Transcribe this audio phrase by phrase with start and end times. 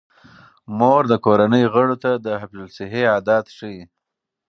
[0.77, 3.83] مور د کورنۍ غړو ته د حفظ الصحې عادات ښيي.